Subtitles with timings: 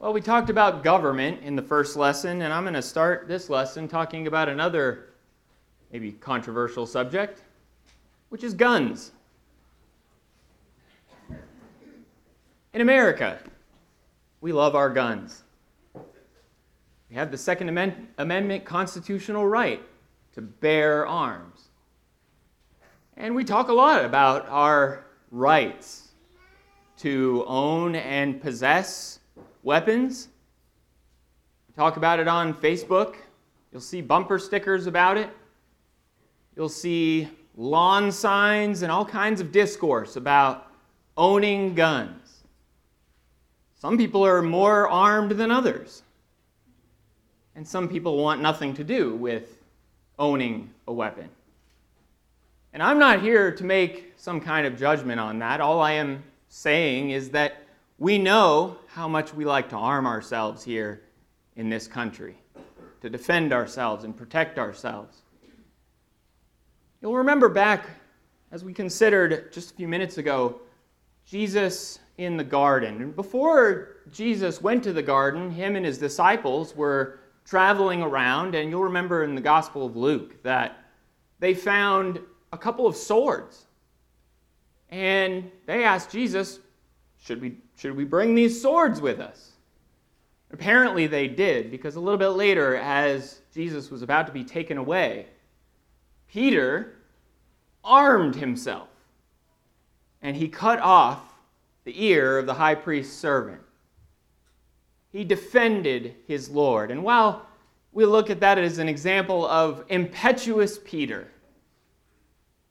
[0.00, 3.50] Well, we talked about government in the first lesson, and I'm going to start this
[3.50, 5.10] lesson talking about another
[5.92, 7.42] maybe controversial subject,
[8.30, 9.12] which is guns.
[12.72, 13.40] In America,
[14.40, 15.42] we love our guns.
[17.10, 17.68] We have the Second
[18.16, 19.82] Amendment constitutional right
[20.32, 21.68] to bear arms.
[23.18, 26.08] And we talk a lot about our rights
[27.00, 29.19] to own and possess
[29.62, 30.28] weapons.
[31.68, 33.16] We talk about it on Facebook.
[33.72, 35.30] You'll see bumper stickers about it.
[36.56, 40.66] You'll see lawn signs and all kinds of discourse about
[41.16, 42.42] owning guns.
[43.74, 46.02] Some people are more armed than others.
[47.54, 49.58] And some people want nothing to do with
[50.18, 51.28] owning a weapon.
[52.72, 55.60] And I'm not here to make some kind of judgment on that.
[55.60, 57.59] All I am saying is that
[58.00, 61.02] we know how much we like to arm ourselves here
[61.54, 62.34] in this country,
[63.02, 65.18] to defend ourselves and protect ourselves.
[67.02, 67.86] You'll remember back,
[68.50, 70.62] as we considered just a few minutes ago,
[71.26, 73.02] Jesus in the garden.
[73.02, 78.70] And before Jesus went to the garden, him and his disciples were traveling around, and
[78.70, 80.84] you'll remember in the Gospel of Luke that
[81.38, 82.18] they found
[82.50, 83.66] a couple of swords.
[84.88, 86.60] And they asked Jesus,
[87.22, 89.52] should we, should we bring these swords with us?
[90.52, 94.76] Apparently they did, because a little bit later, as Jesus was about to be taken
[94.76, 95.24] away,
[96.30, 96.96] Peter
[97.82, 98.88] armed himself
[100.20, 101.22] and he cut off
[101.84, 103.62] the ear of the high priest's servant.
[105.10, 106.90] He defended his Lord.
[106.90, 107.46] And while
[107.92, 111.28] we look at that as an example of impetuous Peter,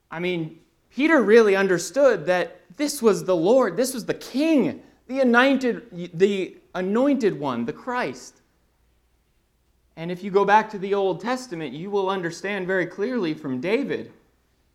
[0.08, 5.18] I mean, Peter really understood that this was the Lord, this was the King, the
[5.18, 8.42] anointed, the anointed one, the Christ.
[9.96, 13.60] And if you go back to the Old Testament, you will understand very clearly from
[13.60, 14.12] David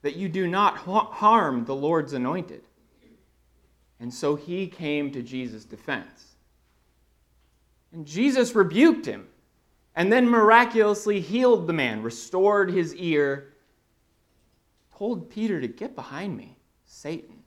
[0.02, 2.64] that you do not harm the Lord's anointed.
[4.02, 6.36] And so he came to Jesus' defense.
[7.94, 9.30] And Jesus rebuked him
[9.96, 13.54] and then miraculously healed the man, restored his ear,
[14.98, 17.42] told Peter to get behind me, Satan.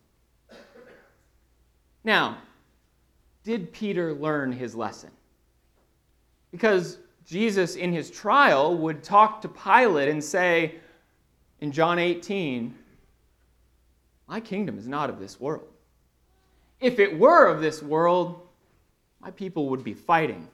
[2.02, 2.38] Now,
[3.48, 5.09] did Peter learn his lesson?
[6.50, 10.75] Because Jesus, in his trial, would talk to Pilate and say
[11.62, 12.75] in John 18,
[14.26, 15.66] My kingdom is not of this world.
[16.78, 18.38] If it were of this world,
[19.19, 20.47] my people would be fighting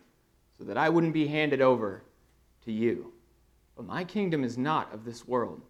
[0.56, 2.04] so that I wouldn't be handed over
[2.64, 3.12] to you.
[3.74, 5.60] But my kingdom is not of this world.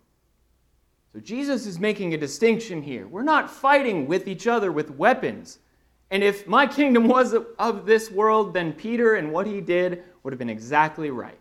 [1.15, 3.07] So Jesus is making a distinction here.
[3.07, 5.61] We're not fighting with each other with weapons.
[6.11, 10.33] And if my kingdom was of this world, then Peter and what he did would
[10.33, 11.39] have been exactly right.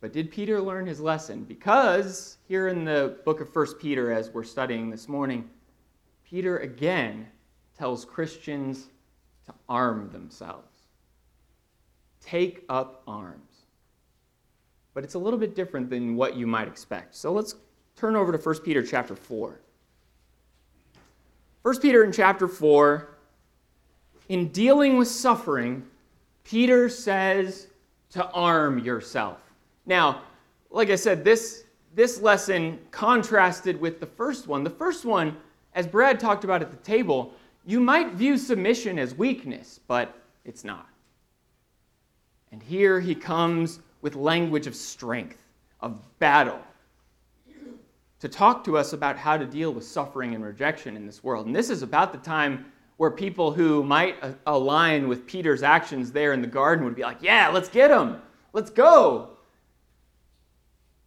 [0.00, 1.44] But did Peter learn his lesson?
[1.44, 5.48] Because here in the book of 1 Peter, as we're studying this morning,
[6.24, 7.26] Peter again
[7.76, 8.88] tells Christians
[9.46, 10.66] to arm themselves.
[12.20, 13.66] Take up arms.
[14.94, 17.14] But it's a little bit different than what you might expect.
[17.14, 17.54] So let's
[17.96, 19.60] turn over to 1 Peter chapter 4.
[21.62, 23.08] 1 Peter in chapter 4,
[24.30, 25.84] in dealing with suffering,
[26.44, 27.66] Peter says
[28.10, 29.38] to arm yourself.
[29.84, 30.22] Now,
[30.70, 34.64] like I said, this, this lesson contrasted with the first one.
[34.64, 35.36] The first one,
[35.74, 37.34] as Brad talked about at the table,
[37.66, 40.88] you might view submission as weakness, but it's not.
[42.52, 45.46] And here he comes with language of strength,
[45.80, 46.60] of battle,
[48.20, 51.46] to talk to us about how to deal with suffering and rejection in this world.
[51.46, 52.66] And this is about the time
[52.98, 54.16] where people who might
[54.46, 58.20] align with Peter's actions there in the garden would be like, yeah, let's get him.
[58.52, 59.30] Let's go.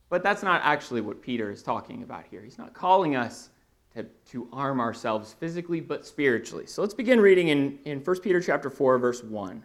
[0.09, 2.41] But that's not actually what Peter is talking about here.
[2.41, 3.50] He's not calling us
[3.95, 6.66] to, to arm ourselves physically, but spiritually.
[6.66, 9.63] So let's begin reading in, in 1 Peter chapter 4, verse 1.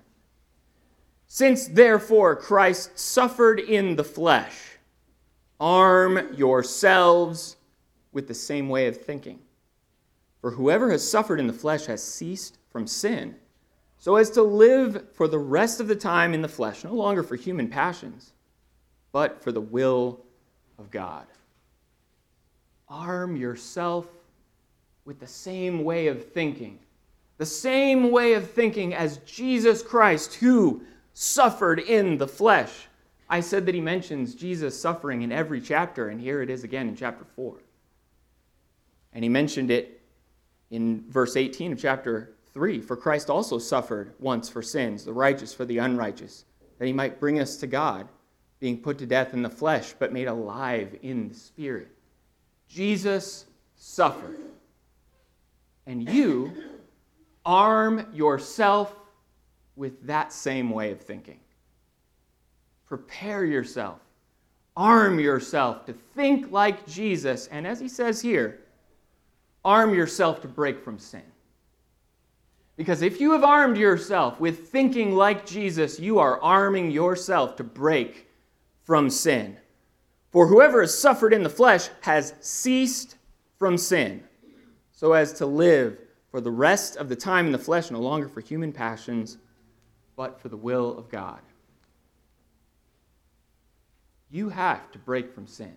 [1.28, 4.77] Since therefore Christ suffered in the flesh,
[5.60, 7.56] arm yourselves
[8.12, 9.38] with the same way of thinking.
[10.40, 13.34] For whoever has suffered in the flesh has ceased from sin,
[13.98, 17.22] so as to live for the rest of the time in the flesh, no longer
[17.22, 18.32] for human passions,
[19.10, 20.20] but for the will
[20.78, 21.26] of God.
[22.88, 24.06] Arm yourself
[25.04, 26.78] with the same way of thinking,
[27.38, 30.82] the same way of thinking as Jesus Christ, who
[31.14, 32.87] suffered in the flesh.
[33.30, 36.88] I said that he mentions Jesus suffering in every chapter, and here it is again
[36.88, 37.56] in chapter 4.
[39.12, 40.00] And he mentioned it
[40.70, 45.52] in verse 18 of chapter 3 For Christ also suffered once for sins, the righteous
[45.52, 46.44] for the unrighteous,
[46.78, 48.08] that he might bring us to God,
[48.60, 51.88] being put to death in the flesh, but made alive in the Spirit.
[52.66, 53.46] Jesus
[53.76, 54.38] suffered.
[55.86, 56.52] And you
[57.44, 58.94] arm yourself
[59.74, 61.40] with that same way of thinking.
[62.88, 64.00] Prepare yourself,
[64.76, 68.60] arm yourself to think like Jesus, and as he says here,
[69.64, 71.22] arm yourself to break from sin.
[72.76, 77.64] Because if you have armed yourself with thinking like Jesus, you are arming yourself to
[77.64, 78.28] break
[78.84, 79.56] from sin.
[80.30, 83.16] For whoever has suffered in the flesh has ceased
[83.58, 84.22] from sin,
[84.92, 85.98] so as to live
[86.30, 89.38] for the rest of the time in the flesh, no longer for human passions,
[90.16, 91.40] but for the will of God.
[94.30, 95.74] You have to break from sin.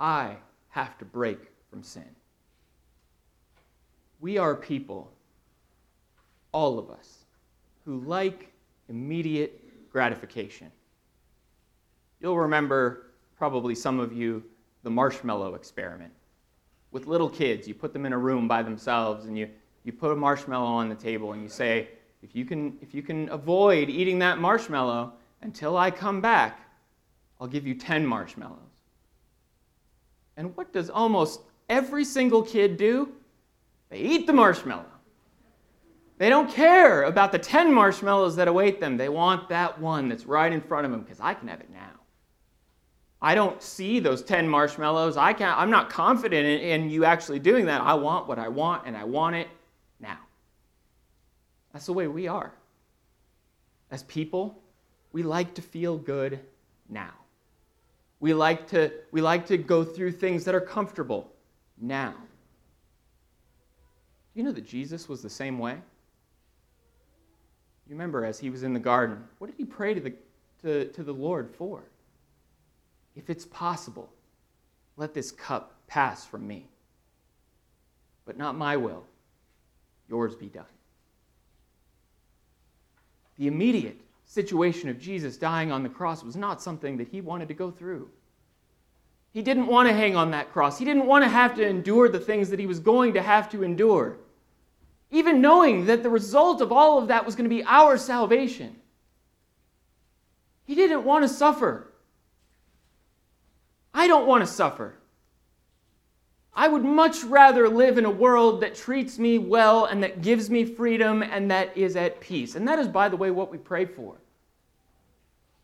[0.00, 0.36] I
[0.70, 1.38] have to break
[1.70, 2.08] from sin.
[4.20, 5.12] We are people,
[6.52, 7.24] all of us,
[7.84, 8.52] who like
[8.88, 10.70] immediate gratification.
[12.20, 14.42] You'll remember, probably some of you,
[14.82, 16.12] the marshmallow experiment.
[16.90, 19.48] With little kids, you put them in a room by themselves and you,
[19.84, 21.88] you put a marshmallow on the table and you say,
[22.22, 26.67] if you, can, if you can avoid eating that marshmallow until I come back,
[27.40, 28.58] I'll give you 10 marshmallows.
[30.36, 33.12] And what does almost every single kid do?
[33.90, 34.84] They eat the marshmallow.
[36.18, 38.96] They don't care about the 10 marshmallows that await them.
[38.96, 41.70] They want that one that's right in front of them because I can have it
[41.70, 41.98] now.
[43.20, 45.16] I don't see those 10 marshmallows.
[45.16, 47.80] I can't, I'm not confident in, in you actually doing that.
[47.80, 49.48] I want what I want and I want it
[50.00, 50.18] now.
[51.72, 52.52] That's the way we are.
[53.90, 54.60] As people,
[55.12, 56.40] we like to feel good
[56.88, 57.12] now.
[58.20, 61.30] We like to, we like to go through things that are comfortable
[61.80, 62.14] now.
[64.34, 65.74] Do you know that Jesus was the same way?
[67.86, 70.12] You remember as he was in the garden, what did he pray to the,
[70.62, 71.84] to, to the Lord for?
[73.16, 74.10] If it's possible,
[74.96, 76.66] let this cup pass from me.
[78.26, 79.04] But not my will,
[80.08, 80.64] yours be done.
[83.38, 87.48] The immediate situation of Jesus dying on the cross was not something that he wanted
[87.48, 88.10] to go through.
[89.32, 90.78] He didn't want to hang on that cross.
[90.78, 93.50] He didn't want to have to endure the things that he was going to have
[93.50, 94.18] to endure.
[95.10, 98.76] Even knowing that the result of all of that was going to be our salvation.
[100.66, 101.90] He didn't want to suffer.
[103.94, 104.94] I don't want to suffer.
[106.58, 110.50] I would much rather live in a world that treats me well and that gives
[110.50, 112.56] me freedom and that is at peace.
[112.56, 114.16] And that is, by the way, what we pray for.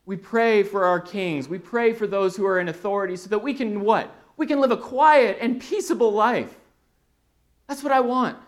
[0.07, 1.49] We pray for our kings.
[1.49, 4.15] We pray for those who are in authority so that we can what?
[4.37, 6.55] We can live a quiet and peaceable life.
[7.67, 8.39] That's what I want.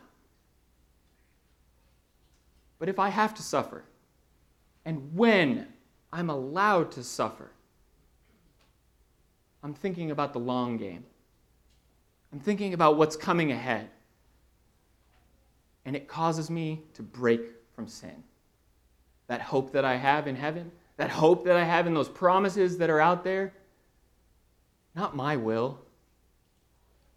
[2.78, 3.82] But if I have to suffer,
[4.84, 5.66] and when
[6.12, 7.50] I'm allowed to suffer,
[9.64, 11.06] I'm thinking about the long game.
[12.36, 13.88] I'm thinking about what's coming ahead.
[15.86, 17.40] And it causes me to break
[17.74, 18.24] from sin.
[19.28, 22.76] That hope that I have in heaven, that hope that I have in those promises
[22.76, 23.54] that are out there,
[24.94, 25.78] not my will,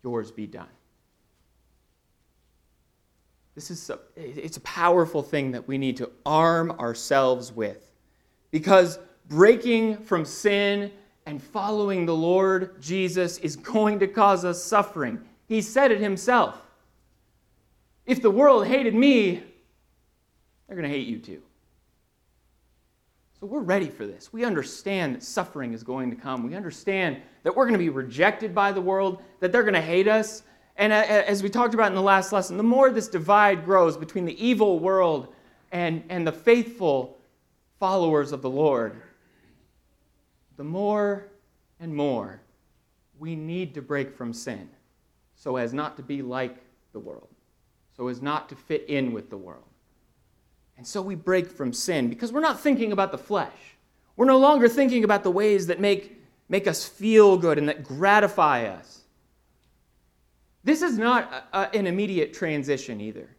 [0.05, 0.69] yours be done.
[3.55, 7.91] This is a, it's a powerful thing that we need to arm ourselves with.
[8.51, 10.93] Because breaking from sin
[11.29, 15.21] and following the Lord Jesus is going to cause us suffering.
[15.47, 16.59] He said it himself.
[18.07, 19.43] If the world hated me,
[20.67, 21.43] they're going to hate you too.
[23.39, 24.33] So we're ready for this.
[24.33, 26.47] We understand that suffering is going to come.
[26.47, 29.81] We understand that we're going to be rejected by the world, that they're going to
[29.81, 30.41] hate us.
[30.77, 33.65] And uh, uh, as we talked about in the last lesson, the more this divide
[33.65, 35.27] grows between the evil world
[35.71, 37.19] and, and the faithful
[37.79, 38.99] followers of the Lord,
[40.59, 41.25] the more
[41.79, 42.41] and more
[43.17, 44.69] we need to break from sin
[45.33, 46.57] so as not to be like
[46.91, 47.29] the world,
[47.95, 49.63] so as not to fit in with the world.
[50.77, 53.77] And so we break from sin because we're not thinking about the flesh.
[54.17, 57.85] We're no longer thinking about the ways that make, make us feel good and that
[57.85, 59.03] gratify us.
[60.65, 63.29] This is not a, a, an immediate transition either.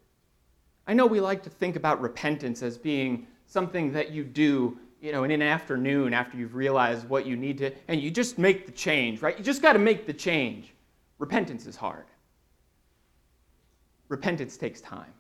[0.87, 5.13] I know we like to think about repentance as being something that you do you
[5.13, 8.67] know, in an afternoon after you've realized what you need to, and you just make
[8.67, 9.37] the change, right?
[9.39, 10.75] You just got to make the change.
[11.19, 12.05] Repentance is hard.
[14.09, 15.13] Repentance takes time.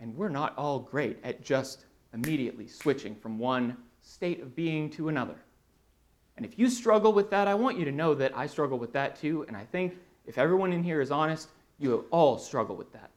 [0.00, 1.84] And we're not all great at just
[2.14, 5.36] immediately switching from one state of being to another.
[6.36, 8.94] And if you struggle with that, I want you to know that I struggle with
[8.94, 9.44] that too.
[9.46, 9.94] And I think
[10.26, 13.10] if everyone in here is honest, you all struggle with that.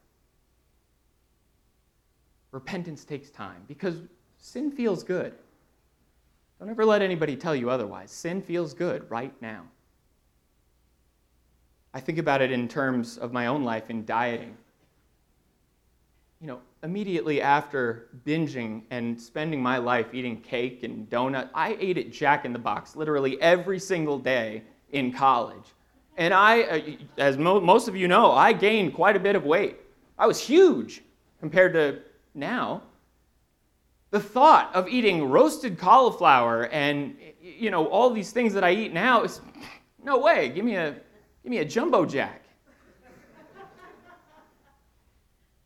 [2.53, 3.95] Repentance takes time because
[4.37, 5.33] sin feels good.
[6.59, 8.11] Don't ever let anybody tell you otherwise.
[8.11, 9.63] Sin feels good right now.
[11.95, 14.55] I think about it in terms of my own life in dieting.
[16.41, 21.97] You know, immediately after binging and spending my life eating cake and donut, I ate
[21.97, 25.73] at Jack in the Box literally every single day in college.
[26.17, 26.81] And I, uh,
[27.17, 29.77] as mo- most of you know, I gained quite a bit of weight.
[30.19, 31.01] I was huge
[31.39, 31.99] compared to
[32.33, 32.83] now.
[34.11, 38.93] The thought of eating roasted cauliflower and you know all these things that I eat
[38.93, 39.41] now is
[40.03, 40.49] no way.
[40.49, 40.91] Give me a
[41.43, 42.41] give me a jumbo jack.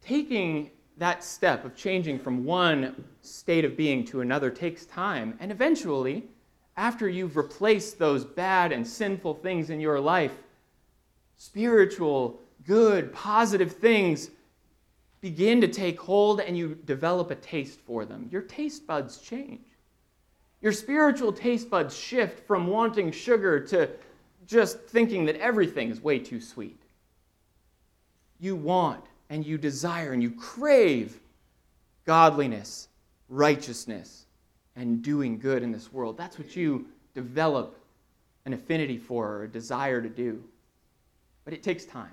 [0.02, 5.52] Taking that step of changing from one state of being to another takes time, and
[5.52, 6.24] eventually,
[6.78, 10.32] after you've replaced those bad and sinful things in your life,
[11.38, 14.30] spiritual, good, positive things
[15.22, 18.28] begin to take hold and you develop a taste for them.
[18.32, 19.66] Your taste buds change.
[20.62, 23.90] Your spiritual taste buds shift from wanting sugar to
[24.46, 26.82] just thinking that everything is way too sweet.
[28.40, 31.20] You want and you desire and you crave
[32.06, 32.88] godliness,
[33.30, 34.26] righteousness,
[34.76, 36.18] and doing good in this world.
[36.18, 37.78] That's what you develop
[38.46, 40.44] an affinity for or a desire to do.
[41.44, 42.12] But it takes time.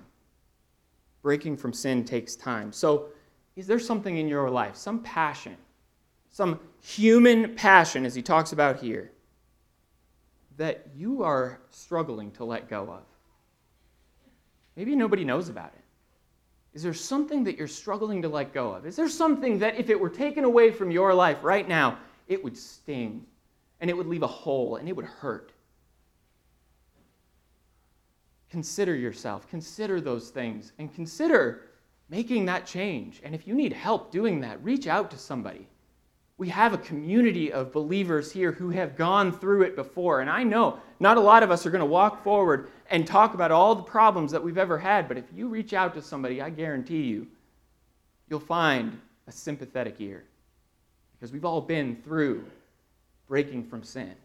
[1.25, 2.71] Breaking from sin takes time.
[2.71, 3.07] So,
[3.55, 5.57] is there something in your life, some passion,
[6.29, 9.11] some human passion, as he talks about here,
[10.57, 13.01] that you are struggling to let go of?
[14.75, 15.83] Maybe nobody knows about it.
[16.75, 18.85] Is there something that you're struggling to let go of?
[18.85, 22.43] Is there something that if it were taken away from your life right now, it
[22.43, 23.25] would sting
[23.81, 25.53] and it would leave a hole and it would hurt?
[28.55, 31.63] Consider yourself, consider those things, and consider
[32.07, 33.19] making that change.
[33.21, 35.67] And if you need help doing that, reach out to somebody.
[36.37, 40.21] We have a community of believers here who have gone through it before.
[40.21, 43.33] And I know not a lot of us are going to walk forward and talk
[43.33, 46.41] about all the problems that we've ever had, but if you reach out to somebody,
[46.41, 47.27] I guarantee you,
[48.29, 48.97] you'll find
[49.27, 50.23] a sympathetic ear.
[51.11, 52.45] Because we've all been through
[53.27, 54.15] breaking from sin.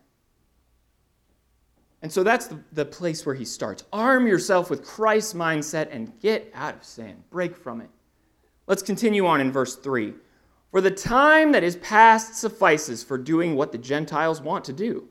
[2.03, 3.85] And so that's the, the place where he starts.
[3.93, 7.23] Arm yourself with Christ's mindset and get out of sin.
[7.31, 7.91] Break from it.
[8.67, 10.15] Let's continue on in verse 3.
[10.71, 15.09] For the time that is past suffices for doing what the Gentiles want to do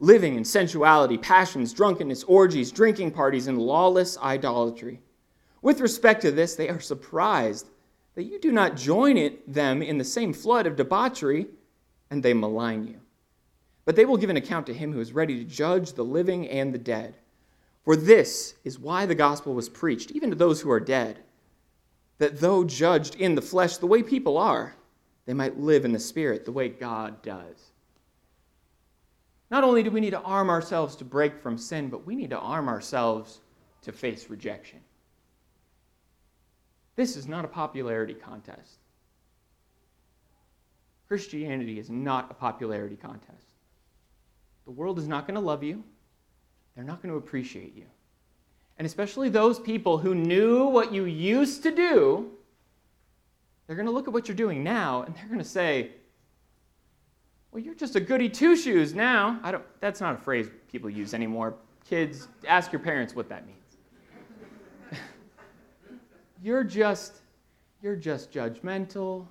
[0.00, 5.00] living in sensuality, passions, drunkenness, orgies, drinking parties, and lawless idolatry.
[5.60, 7.68] With respect to this, they are surprised
[8.14, 11.46] that you do not join it, them in the same flood of debauchery,
[12.10, 13.00] and they malign you.
[13.88, 16.46] But they will give an account to him who is ready to judge the living
[16.50, 17.14] and the dead.
[17.86, 21.20] For this is why the gospel was preached, even to those who are dead,
[22.18, 24.76] that though judged in the flesh the way people are,
[25.24, 27.70] they might live in the Spirit the way God does.
[29.50, 32.28] Not only do we need to arm ourselves to break from sin, but we need
[32.28, 33.40] to arm ourselves
[33.80, 34.80] to face rejection.
[36.94, 38.80] This is not a popularity contest.
[41.08, 43.47] Christianity is not a popularity contest.
[44.68, 45.82] The world is not going to love you,
[46.76, 47.86] they're not going to appreciate you.
[48.76, 52.30] And especially those people who knew what you used to do
[53.66, 55.90] they're going to look at what you're doing now and they're going to say,
[57.52, 59.38] well, you're just a goody two shoes now.
[59.42, 61.54] I don't, that's not a phrase people use anymore.
[61.88, 63.58] Kids, ask your parents what that means.
[66.42, 67.20] you're just,
[67.82, 69.26] you're just judgmental.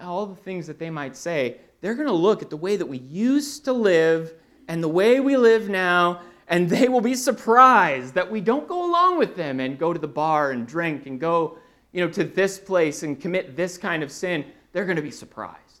[0.00, 2.86] All the things that they might say, they're going to look at the way that
[2.86, 4.32] we used to live
[4.68, 8.88] and the way we live now, and they will be surprised that we don't go
[8.88, 11.58] along with them and go to the bar and drink and go
[11.92, 15.10] you know, to this place and commit this kind of sin, they're going to be
[15.10, 15.80] surprised.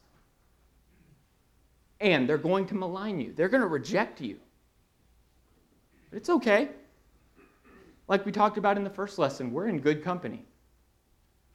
[2.00, 3.34] And they're going to malign you.
[3.34, 4.38] They're going to reject you.
[6.10, 6.70] But it's okay.
[8.08, 10.46] Like we talked about in the first lesson, we're in good company.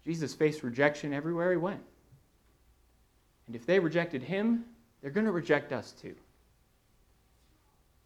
[0.03, 1.81] Jesus faced rejection everywhere he went.
[3.51, 4.63] And if they rejected him,
[5.01, 6.15] they're going to reject us too.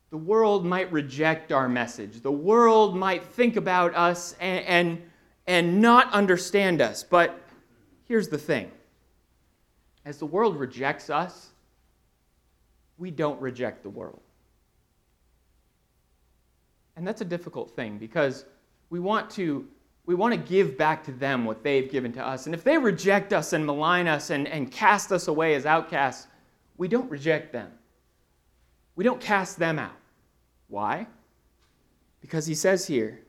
[0.09, 2.21] The world might reject our message.
[2.21, 5.01] The world might think about us and, and
[5.45, 7.03] and not understand us.
[7.03, 7.39] But
[8.07, 8.71] here's the thing
[10.03, 11.49] as the world rejects us,
[12.97, 14.21] we don't reject the world.
[16.95, 18.45] And that's a difficult thing because
[18.89, 19.67] we want to
[20.05, 22.45] we want to give back to them what they've given to us.
[22.45, 26.27] And if they reject us and malign us and, and cast us away as outcasts,
[26.77, 27.71] we don't reject them.
[28.95, 29.95] We don't cast them out.
[30.67, 31.07] Why?
[32.21, 33.21] Because he says here,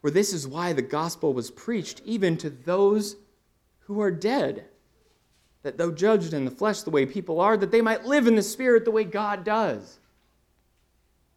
[0.00, 3.16] For this is why the gospel was preached even to those
[3.80, 4.66] who are dead,
[5.62, 8.36] that though judged in the flesh the way people are, that they might live in
[8.36, 9.98] the spirit the way God does.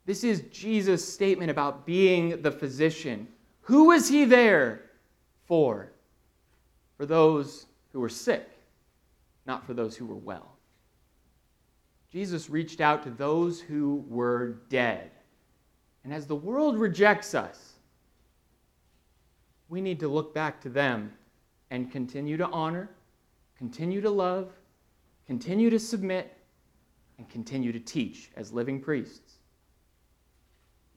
[0.06, 3.28] This is Jesus' statement about being the physician.
[3.62, 4.82] Who is he there
[5.46, 5.92] for?
[6.98, 8.48] For those who were sick,
[9.46, 10.58] not for those who were well.
[12.12, 15.12] Jesus reached out to those who were dead.
[16.04, 17.74] And as the world rejects us,
[19.70, 21.14] we need to look back to them
[21.70, 22.90] and continue to honor,
[23.58, 24.52] continue to love,
[25.26, 26.36] continue to submit,
[27.18, 29.36] and continue to teach as living priests.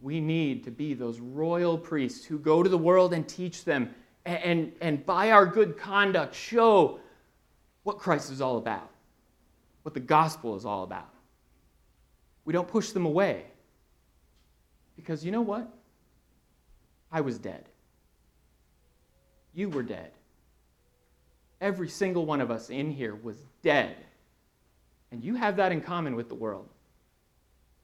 [0.05, 3.95] We need to be those royal priests who go to the world and teach them
[4.25, 7.01] and, and, and by our good conduct show
[7.83, 8.91] what Christ is all about,
[9.83, 11.09] what the gospel is all about.
[12.45, 13.47] We don't push them away
[14.95, 15.69] because you know what?
[17.11, 17.65] I was dead
[19.55, 20.11] you were dead.
[21.61, 23.97] Every single one of us in here was dead.
[25.13, 26.69] And you have that in common with the world.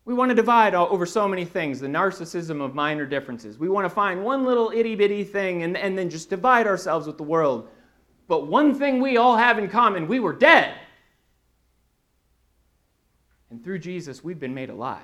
[0.04, 3.58] We want to divide over so many things, the narcissism of minor differences.
[3.58, 7.06] We want to find one little itty bitty thing and, and then just divide ourselves
[7.06, 7.68] with the world.
[8.26, 10.74] But one thing we all have in common we were dead.
[13.50, 15.02] And through Jesus, we've been made alive.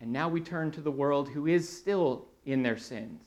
[0.00, 3.22] And now we turn to the world who is still in their sins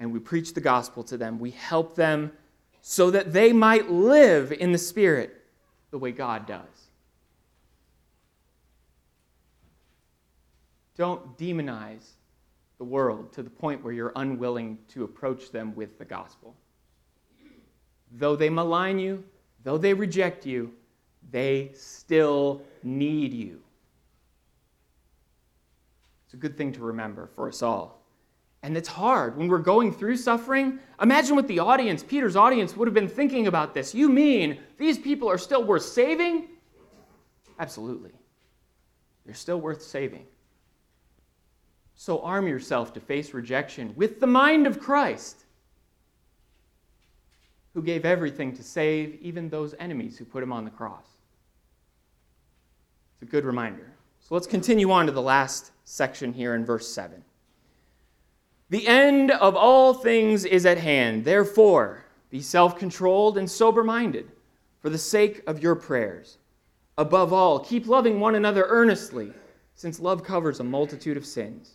[0.00, 1.38] and we preach the gospel to them.
[1.38, 2.32] We help them
[2.80, 5.42] so that they might live in the Spirit
[5.90, 6.60] the way God does.
[10.96, 12.10] Don't demonize
[12.78, 16.54] the world to the point where you're unwilling to approach them with the gospel.
[18.12, 19.24] Though they malign you,
[19.62, 20.72] though they reject you,
[21.30, 23.60] they still need you.
[26.26, 28.02] It's a good thing to remember for us all.
[28.62, 30.78] And it's hard when we're going through suffering.
[31.02, 33.94] Imagine what the audience, Peter's audience, would have been thinking about this.
[33.94, 36.48] You mean these people are still worth saving?
[37.58, 38.12] Absolutely.
[39.26, 40.26] They're still worth saving.
[41.96, 45.44] So arm yourself to face rejection with the mind of Christ,
[47.72, 51.06] who gave everything to save even those enemies who put him on the cross.
[53.14, 53.90] It's a good reminder.
[54.20, 57.22] So let's continue on to the last section here in verse 7.
[58.70, 61.24] The end of all things is at hand.
[61.24, 64.30] Therefore, be self controlled and sober minded
[64.80, 66.38] for the sake of your prayers.
[66.98, 69.32] Above all, keep loving one another earnestly,
[69.74, 71.74] since love covers a multitude of sins.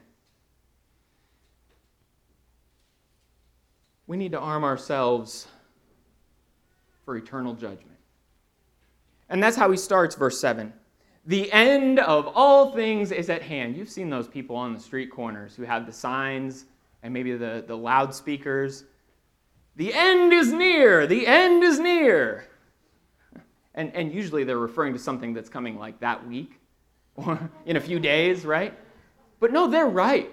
[4.11, 5.47] We need to arm ourselves
[7.05, 7.97] for eternal judgment.
[9.29, 10.73] And that's how he starts verse 7.
[11.27, 13.77] The end of all things is at hand.
[13.77, 16.65] You've seen those people on the street corners who have the signs
[17.03, 18.83] and maybe the, the loudspeakers.
[19.77, 21.07] The end is near!
[21.07, 22.49] The end is near!
[23.75, 26.59] And, and usually they're referring to something that's coming like that week
[27.15, 28.77] or in a few days, right?
[29.39, 30.29] But no, they're right.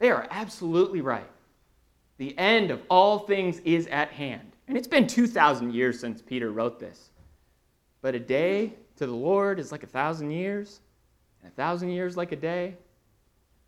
[0.00, 1.30] They are absolutely right.
[2.24, 4.52] The end of all things is at hand.
[4.66, 7.10] And it's been 2,000 years since Peter wrote this.
[8.00, 10.80] But a day to the Lord is like a thousand years,
[11.42, 12.78] and a thousand years like a day.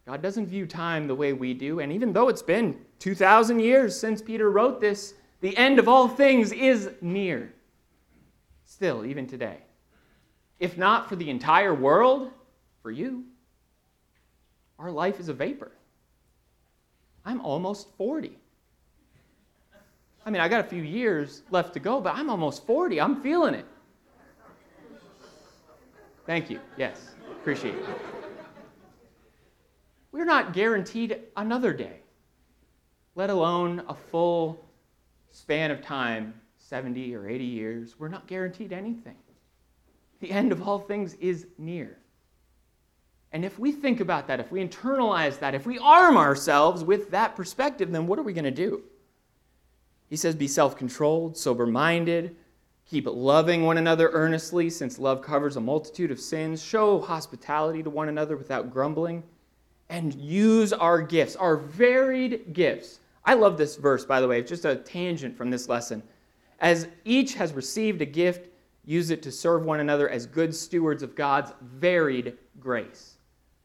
[0.07, 4.01] God doesn't view time the way we do, and even though it's been 2,000 years
[4.01, 7.53] since Peter wrote this, the end of all things is near.
[8.65, 9.59] Still, even today.
[10.61, 12.31] If not for the entire world,
[12.81, 13.25] for you,
[14.79, 15.73] our life is a vapor.
[17.23, 18.39] I'm almost 40.
[20.27, 23.01] I mean, I got a few years left to go, but I'm almost 40.
[23.01, 23.65] I'm feeling it.
[26.27, 26.61] Thank you.
[26.77, 27.85] Yes, appreciate it
[30.17, 32.01] we're not guaranteed another day,
[33.17, 34.67] let alone a full
[35.31, 37.97] span of time 70 or 80 years.
[37.99, 39.17] We're not guaranteed anything.
[40.21, 41.99] The end of all things is near.
[43.33, 47.11] And if we think about that, if we internalize that, if we arm ourselves with
[47.11, 48.85] that perspective, then what are we going to do?
[50.09, 52.37] He says, Be self controlled, sober minded,
[52.85, 56.63] keep loving one another earnestly, since love covers a multitude of sins.
[56.63, 59.23] Show hospitality to one another without grumbling
[59.89, 63.01] and use our gifts, our varied gifts.
[63.25, 64.41] I love this verse, by the way.
[64.41, 66.03] It's just a tangent from this lesson.
[66.61, 68.49] As each has received a gift,
[68.85, 73.19] use it to serve one another as good stewards of God's varied grace.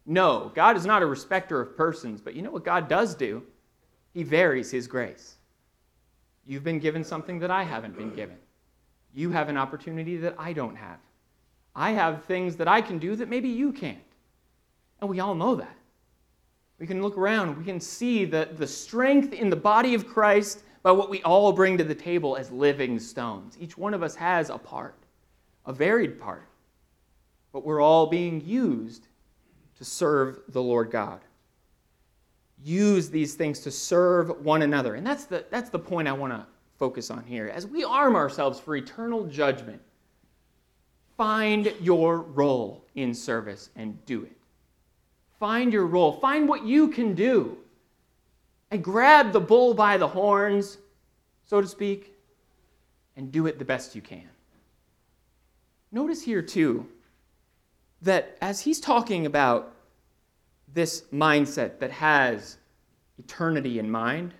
[0.05, 3.43] No, God is not a respecter of persons, but you know what God does do?
[4.13, 5.37] He varies his grace.
[6.45, 8.37] You've been given something that I haven't been given.
[9.13, 10.97] You have an opportunity that I don't have.
[11.75, 13.99] I have things that I can do that maybe you can't.
[14.99, 15.75] And we all know that.
[16.79, 20.63] We can look around, we can see the, the strength in the body of Christ
[20.81, 23.55] by what we all bring to the table as living stones.
[23.59, 24.95] Each one of us has a part,
[25.65, 26.47] a varied part,
[27.53, 29.07] but we're all being used
[29.77, 31.21] to serve the Lord God.
[32.63, 34.95] Use these things to serve one another.
[34.95, 36.45] And that's the, that's the point I want to
[36.77, 37.47] focus on here.
[37.47, 39.81] As we arm ourselves for eternal judgment,
[41.17, 44.37] find your role in service and do it.
[45.39, 47.57] Find your role, find what you can do,
[48.69, 50.77] and grab the bull by the horns,
[51.45, 52.15] so to speak,
[53.17, 54.29] and do it the best you can.
[55.91, 56.87] Notice here, too,
[58.01, 59.70] that as he's talking about
[60.73, 62.57] this mindset that has
[63.19, 64.33] eternity in mind,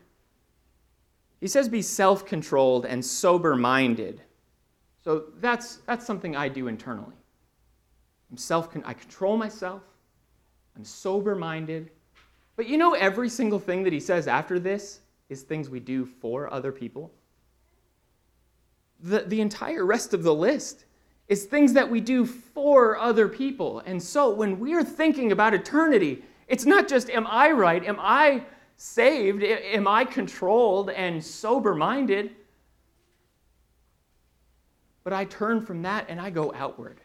[1.39, 4.21] he says be self controlled and sober minded.
[5.03, 7.15] So that's, that's something I do internally.
[8.29, 9.81] I'm self I control myself,
[10.75, 11.91] I'm sober minded.
[12.55, 16.05] But you know, every single thing that he says after this is things we do
[16.05, 17.11] for other people.
[18.99, 20.85] The, the entire rest of the list
[21.31, 23.79] is things that we do for other people.
[23.85, 27.81] And so when we're thinking about eternity, it's not just, am I right?
[27.85, 28.43] Am I
[28.75, 29.41] saved?
[29.41, 32.31] Am I controlled and sober minded?
[35.05, 36.99] But I turn from that and I go outward.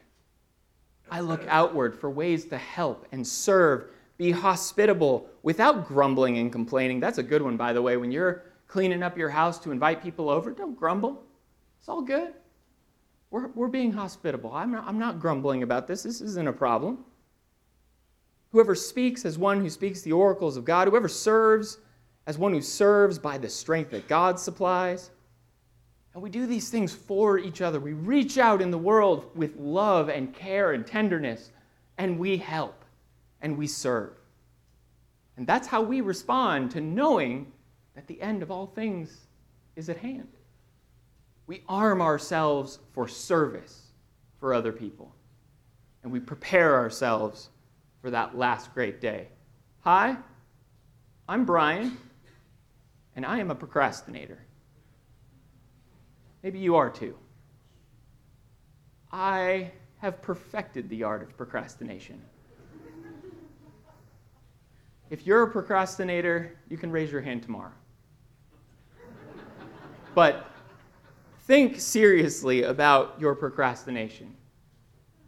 [1.09, 3.85] I look outward for ways to help and serve,
[4.17, 6.99] be hospitable without grumbling and complaining.
[6.99, 7.95] That's a good one, by the way.
[7.95, 11.23] When you're cleaning up your house to invite people over, don't grumble.
[11.79, 12.33] It's all good.
[13.29, 14.53] We're, we're being hospitable.
[14.53, 16.03] I'm not, I'm not grumbling about this.
[16.03, 17.03] This isn't a problem.
[18.51, 21.79] Whoever speaks as one who speaks the oracles of God, whoever serves
[22.25, 25.11] as one who serves by the strength that God supplies.
[26.13, 27.79] And we do these things for each other.
[27.79, 31.51] We reach out in the world with love and care and tenderness,
[31.97, 32.83] and we help
[33.41, 34.13] and we serve.
[35.37, 37.51] And that's how we respond to knowing
[37.95, 39.27] that the end of all things
[39.75, 40.27] is at hand.
[41.47, 43.93] We arm ourselves for service
[44.37, 45.15] for other people,
[46.03, 47.49] and we prepare ourselves
[48.01, 49.29] for that last great day.
[49.81, 50.17] Hi,
[51.27, 51.97] I'm Brian,
[53.15, 54.39] and I am a procrastinator.
[56.43, 57.17] Maybe you are too.
[59.11, 62.21] I have perfected the art of procrastination.
[65.09, 67.71] If you're a procrastinator, you can raise your hand tomorrow.
[70.13, 70.51] But
[71.47, 74.35] think seriously about your procrastination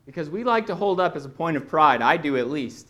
[0.05, 2.01] because we like to hold up as a point of pride.
[2.01, 2.87] I do at least.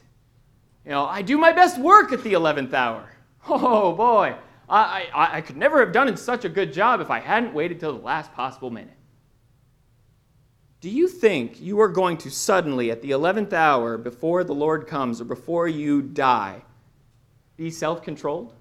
[0.84, 3.08] You know, I do my best work at the 11th hour.
[3.52, 4.36] Oh boy,
[4.68, 7.80] I, I, I could never have done such a good job if I hadn't waited
[7.80, 8.98] till the last possible minute.
[10.82, 14.88] Do you think you are going to suddenly, at the 11th hour, before the Lord
[14.88, 16.62] comes or before you die,
[17.56, 18.54] be self controlled?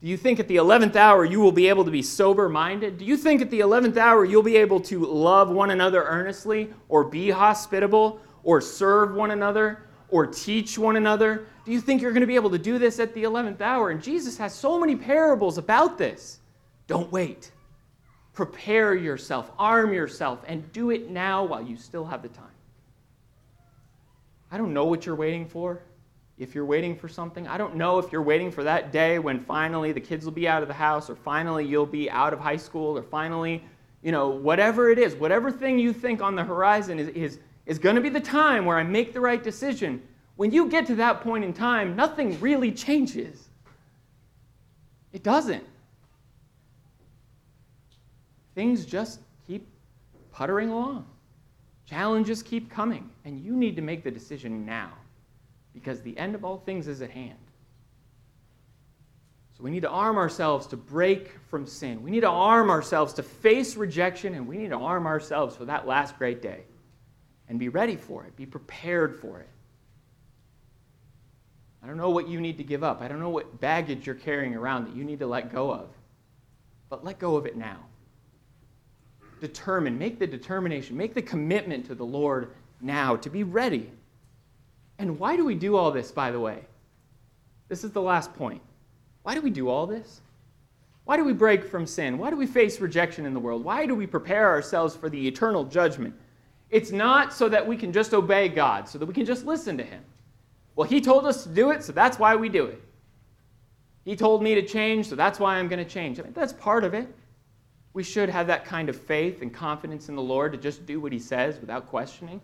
[0.00, 2.98] Do you think at the 11th hour you will be able to be sober minded?
[2.98, 6.72] Do you think at the 11th hour you'll be able to love one another earnestly,
[6.88, 11.46] or be hospitable, or serve one another, or teach one another?
[11.64, 13.90] Do you think you're going to be able to do this at the 11th hour?
[13.90, 16.38] And Jesus has so many parables about this.
[16.86, 17.50] Don't wait.
[18.34, 22.46] Prepare yourself, arm yourself, and do it now while you still have the time.
[24.52, 25.82] I don't know what you're waiting for
[26.38, 27.48] if you're waiting for something.
[27.48, 30.46] I don't know if you're waiting for that day when finally the kids will be
[30.46, 33.64] out of the house, or finally you'll be out of high school, or finally,
[34.02, 37.78] you know, whatever it is, whatever thing you think on the horizon is, is, is
[37.78, 40.00] going to be the time where I make the right decision.
[40.36, 43.48] When you get to that point in time, nothing really changes.
[45.12, 45.64] It doesn't.
[48.54, 49.66] Things just keep
[50.30, 51.06] puttering along.
[51.84, 54.92] Challenges keep coming, and you need to make the decision now
[55.78, 57.38] because the end of all things is at hand.
[59.56, 62.02] So we need to arm ourselves to break from sin.
[62.02, 65.64] We need to arm ourselves to face rejection, and we need to arm ourselves for
[65.64, 66.62] that last great day
[67.48, 69.48] and be ready for it, be prepared for it.
[71.82, 73.00] I don't know what you need to give up.
[73.00, 75.88] I don't know what baggage you're carrying around that you need to let go of.
[76.88, 77.78] But let go of it now.
[79.40, 83.90] Determine, make the determination, make the commitment to the Lord now to be ready
[84.98, 86.64] and why do we do all this, by the way?
[87.68, 88.62] This is the last point.
[89.22, 90.20] Why do we do all this?
[91.04, 92.18] Why do we break from sin?
[92.18, 93.64] Why do we face rejection in the world?
[93.64, 96.14] Why do we prepare ourselves for the eternal judgment?
[96.70, 99.78] It's not so that we can just obey God, so that we can just listen
[99.78, 100.02] to Him.
[100.76, 102.82] Well, He told us to do it, so that's why we do it.
[104.04, 106.18] He told me to change, so that's why I'm going to change.
[106.20, 107.08] I mean, that's part of it.
[107.94, 111.00] We should have that kind of faith and confidence in the Lord to just do
[111.00, 112.40] what He says without questioning.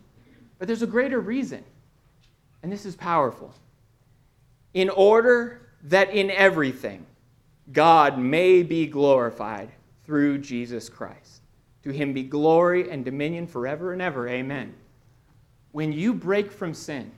[0.58, 1.62] But there's a greater reason,
[2.64, 3.54] and this is powerful.
[4.72, 7.04] In order that in everything
[7.72, 9.70] God may be glorified
[10.04, 11.42] through Jesus Christ.
[11.82, 14.28] To him be glory and dominion forever and ever.
[14.28, 14.74] Amen.
[15.72, 17.10] When you break from sin,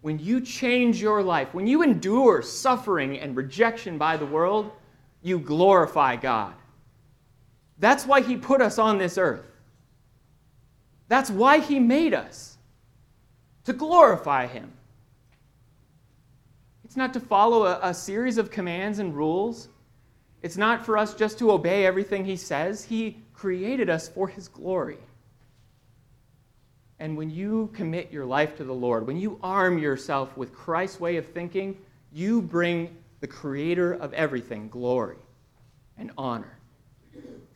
[0.00, 4.70] when you change your life, when you endure suffering and rejection by the world,
[5.22, 6.54] you glorify God.
[7.78, 9.44] That's why He put us on this earth.
[11.08, 12.55] That's why He made us,
[13.66, 14.72] to glorify Him.
[16.84, 19.68] It's not to follow a, a, series of commands and rules.
[20.42, 22.84] It's not for us just to obey everything He says.
[22.84, 24.98] He created us for His glory.
[26.98, 31.00] And when you commit your life to the Lord, when you arm yourself with Christ's
[31.00, 31.76] way of thinking,
[32.12, 35.18] you bring the Creator of everything glory
[35.98, 36.56] and honor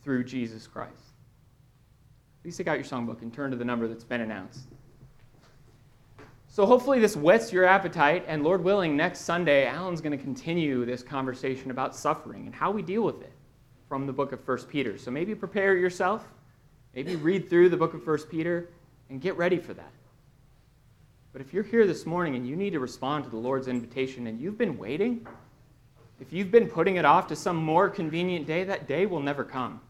[0.03, 0.91] through Jesus Christ.
[2.43, 4.67] Please take out your songbook and turn to the number that's been announced.
[6.61, 10.85] So hopefully this whets your appetite, and Lord willing, next Sunday, Alan's going to continue
[10.85, 13.33] this conversation about suffering and how we deal with it
[13.89, 14.99] from the book of 1 Peter.
[14.99, 16.29] So maybe prepare yourself,
[16.95, 18.69] maybe read through the book of 1 Peter,
[19.09, 19.91] and get ready for that.
[21.33, 24.27] But if you're here this morning and you need to respond to the Lord's invitation
[24.27, 25.27] and you've been waiting,
[26.21, 29.45] if you've been putting it off to some more convenient day, that day will never
[29.45, 29.81] come.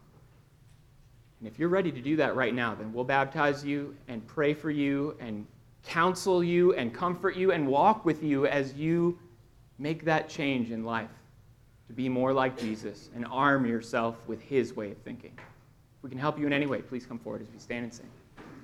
[1.39, 4.53] And if you're ready to do that right now, then we'll baptize you and pray
[4.53, 5.45] for you and
[5.85, 9.17] counsel you and comfort you and walk with you as you
[9.79, 11.09] make that change in life
[11.87, 15.33] to be more like Jesus and arm yourself with his way of thinking.
[15.37, 17.93] If we can help you in any way, please come forward as we stand and
[17.93, 18.09] sing.